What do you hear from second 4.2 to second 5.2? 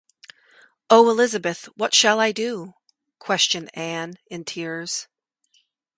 in tears.